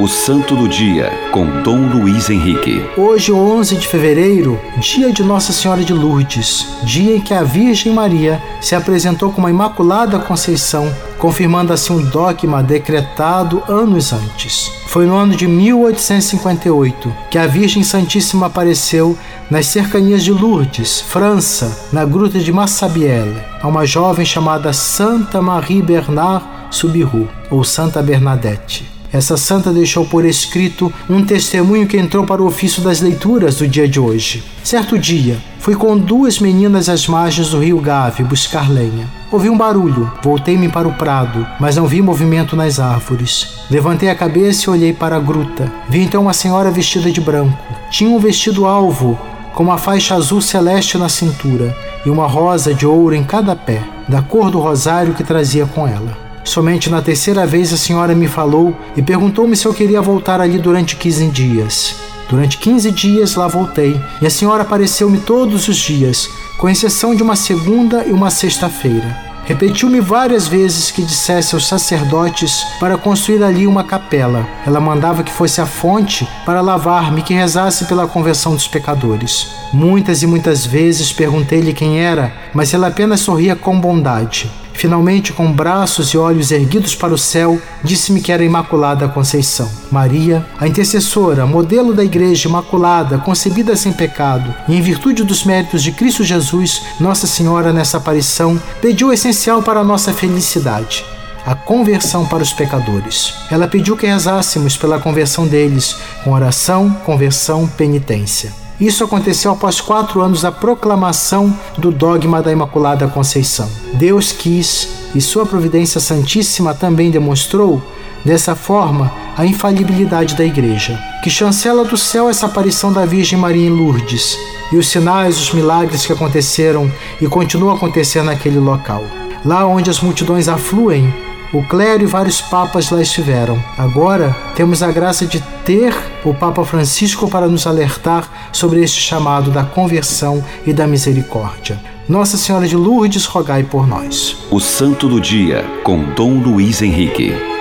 [0.00, 2.88] O Santo do Dia, com Dom Luiz Henrique.
[2.96, 7.92] Hoje, 11 de fevereiro, dia de Nossa Senhora de Lourdes, dia em que a Virgem
[7.92, 10.88] Maria se apresentou como a Imaculada Conceição,
[11.18, 14.70] confirmando assim um dogma decretado anos antes.
[14.86, 19.18] Foi no ano de 1858 que a Virgem Santíssima apareceu
[19.50, 25.82] nas cercanias de Lourdes, França, na gruta de Massabielle, a uma jovem chamada Santa Marie
[25.82, 28.97] Bernard Subiru, ou Santa Bernadette.
[29.12, 33.66] Essa santa deixou por escrito um testemunho que entrou para o ofício das leituras do
[33.66, 34.42] dia de hoje.
[34.62, 39.08] Certo dia, fui com duas meninas às margens do rio Gave buscar lenha.
[39.32, 43.58] Ouvi um barulho, voltei-me para o prado, mas não vi movimento nas árvores.
[43.70, 45.72] Levantei a cabeça e olhei para a gruta.
[45.88, 47.58] Vi então uma senhora vestida de branco.
[47.90, 49.18] Tinha um vestido alvo,
[49.54, 53.82] com uma faixa azul celeste na cintura e uma rosa de ouro em cada pé,
[54.06, 56.27] da cor do rosário que trazia com ela.
[56.48, 60.58] Somente na terceira vez a senhora me falou e perguntou-me se eu queria voltar ali
[60.58, 61.96] durante 15 dias.
[62.26, 67.22] Durante 15 dias lá voltei e a senhora apareceu-me todos os dias, com exceção de
[67.22, 69.14] uma segunda e uma sexta-feira.
[69.44, 74.48] Repetiu-me várias vezes que dissesse aos sacerdotes para construir ali uma capela.
[74.66, 79.48] Ela mandava que fosse a fonte para lavar-me, que rezasse pela conversão dos pecadores.
[79.70, 84.50] Muitas e muitas vezes perguntei-lhe quem era, mas ela apenas sorria com bondade.
[84.78, 89.68] Finalmente, com braços e olhos erguidos para o céu, disse-me que era Imaculada Conceição.
[89.90, 95.82] Maria, a intercessora, modelo da Igreja Imaculada, concebida sem pecado, e em virtude dos méritos
[95.82, 101.04] de Cristo Jesus, Nossa Senhora, nessa aparição, pediu o essencial para a nossa felicidade
[101.46, 103.32] a conversão para os pecadores.
[103.50, 108.67] Ela pediu que rezássemos pela conversão deles, com oração, conversão, penitência.
[108.80, 113.68] Isso aconteceu após quatro anos da proclamação do dogma da Imaculada Conceição.
[113.94, 117.82] Deus quis e Sua Providência Santíssima também demonstrou,
[118.24, 123.66] dessa forma, a infalibilidade da Igreja, que chancela do céu essa aparição da Virgem Maria
[123.66, 124.38] em Lourdes
[124.70, 126.90] e os sinais, os milagres que aconteceram
[127.20, 129.02] e continuam a acontecer naquele local.
[129.44, 131.12] Lá onde as multidões afluem,
[131.52, 133.62] o clero e vários papas lá estiveram.
[133.76, 135.94] Agora temos a graça de ter
[136.24, 141.80] o Papa Francisco para nos alertar sobre este chamado da conversão e da misericórdia.
[142.08, 144.36] Nossa Senhora de Lourdes, rogai por nós.
[144.50, 147.57] O Santo do Dia, com Dom Luiz Henrique.